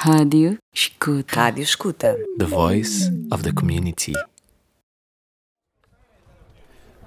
[0.00, 1.34] Rádio Escuta.
[1.34, 2.16] Rádio Escuta.
[2.38, 4.12] The voice of the community.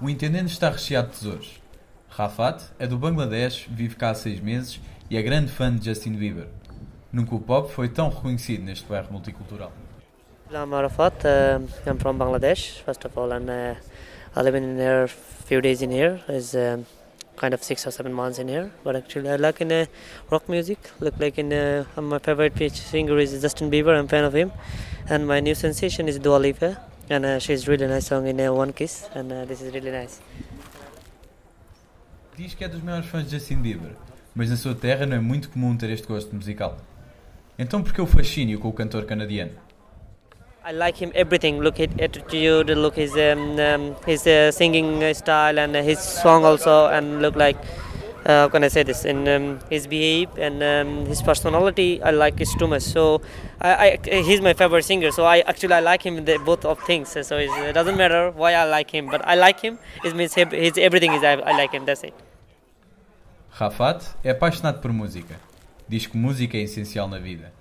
[0.01, 1.61] O intendente está recheado de tesouros.
[2.09, 6.17] Rafat é do Bangladesh, vive cá há seis meses e é grande fã de Justin
[6.17, 6.49] Bieber.
[7.13, 9.71] Nunca o pop foi tão reconhecido neste bairro multicultural.
[10.51, 11.15] I'm Arafat.
[11.23, 13.75] Uh, I'm from Bangladesh, first of all, and uh,
[14.35, 16.19] I live in here few days in here.
[16.27, 16.85] Is um,
[17.41, 18.71] kind of six or seven months in here.
[18.83, 19.85] But actually, I like in uh,
[20.29, 20.79] rock music.
[20.99, 23.93] Look like in uh, my favorite singer is Justin Bieber.
[23.99, 24.51] I'm fan of him,
[25.09, 26.71] and my new sensation is Dua Lipa,
[27.09, 29.91] and uh, she's really nice song in uh, One Kiss, and uh, this is really
[29.91, 30.21] nice.
[32.37, 33.91] Diz que é dos maiores fãs de Justin Bieber,
[34.33, 36.77] mas na sua terra não é muito comum ter este gosto musical.
[37.59, 39.51] Então por que o fascínio com o cantor canadiano?
[40.63, 41.59] I like him everything.
[41.59, 46.87] Look his attitude, look his um, um, his uh, singing style, and his song also,
[46.87, 47.57] and look like
[48.25, 49.03] uh, how can I say this?
[49.05, 52.83] And um, his behave and um, his personality, I like is too much.
[52.83, 53.21] So
[53.59, 55.11] I, I, he's my favorite singer.
[55.11, 57.09] So I actually I like him in the, both of things.
[57.09, 59.79] So it doesn't matter why I like him, but I like him.
[60.03, 61.85] It means his everything is I, I like him.
[61.85, 62.13] That's it.
[63.49, 65.35] Rafat é apaixonado por música.
[65.87, 67.51] Diz que música é essencial na vida.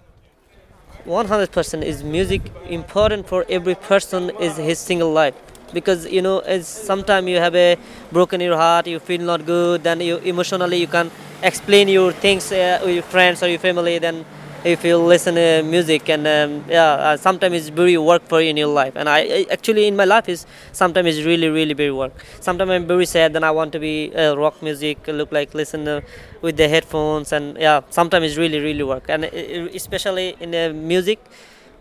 [1.07, 5.35] 100% is music important for every person is his single life.
[5.73, 7.77] Because you know as sometimes you have a
[8.11, 11.11] broken your heart you feel not good then you emotionally you can
[11.43, 14.25] explain your things uh, with your friends or your family then
[14.63, 18.51] if you listen to music and um, yeah uh, sometimes it's very work for you
[18.51, 18.95] in your life.
[18.95, 22.13] And I, actually in my life is sometimes it's really really very work.
[22.41, 25.89] Sometimes i'm very sad then i want to be uh, rock music look like listen
[25.89, 26.01] uh,
[26.43, 29.05] with the headphones and yeah sometimes it's really really work.
[29.09, 31.19] And especially in the music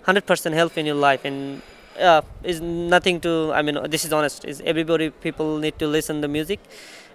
[0.06, 1.26] 100% help in your life.
[1.26, 1.62] And
[1.98, 6.22] yeah is nothing to i mean this is honest is everybody people need to listen
[6.22, 6.62] to music.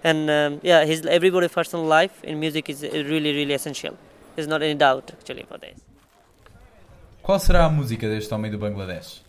[0.03, 3.97] And um, yeah his everybody personal life in music is really really essential
[4.35, 5.79] there's not any doubt actually for this.
[7.21, 9.25] Qual será a música deste homem do Bangladesh?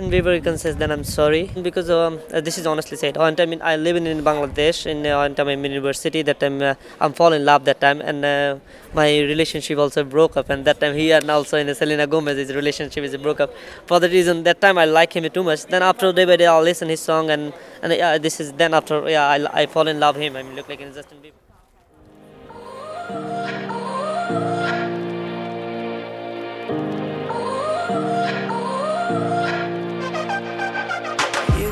[0.00, 3.16] In Bieber can say that I'm sorry because um, uh, this is honestly said.
[3.16, 6.22] One time I live in, in Bangladesh in uh, one time in university.
[6.22, 8.56] That time uh, I'm falling in love that time, and uh,
[8.92, 10.50] my relationship also broke up.
[10.50, 13.54] And that time he and also in Selena Gomez, his relationship is broke up.
[13.86, 15.66] For the reason that time I like him too much.
[15.66, 18.74] Then after day by day I'll listen his song and and yeah, this is then
[18.74, 20.34] after yeah I, I fall in love him.
[20.34, 21.44] I mean look like in Justin Bieber.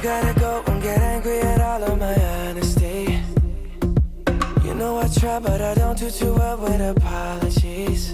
[0.03, 3.21] Gotta go and get angry at all of my honesty.
[4.65, 8.13] You know I try, but I don't do too well with apologies.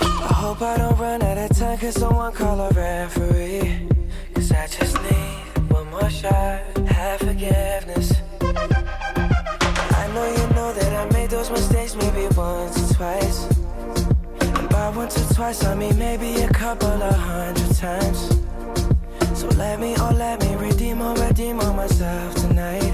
[0.00, 3.88] I hope I don't run out of time, cause someone call a referee.
[4.34, 8.14] Cause I just need one more shot, have forgiveness.
[10.00, 13.55] I know you know that I made those mistakes maybe once or twice.
[15.06, 18.18] Once or twice, I mean maybe a couple of hundred times.
[19.38, 22.92] So let me, oh let me redeem or redeem on myself tonight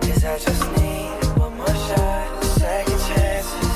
[0.00, 3.68] Cause I just need one more shot, second chances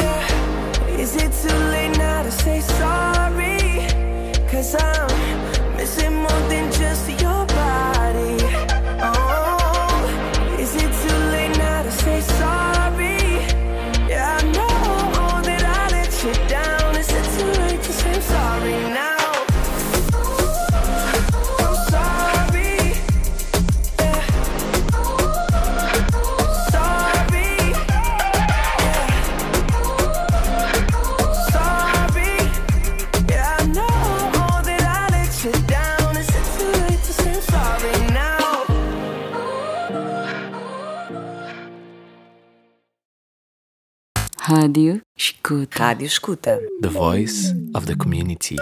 [0.00, 0.96] yeah.
[0.96, 4.48] Is it too late now to say sorry?
[4.48, 4.93] Cause I'm
[44.46, 45.78] Rádio Escuta.
[45.78, 46.60] Rádio Escuta.
[46.82, 48.56] The voice of the community.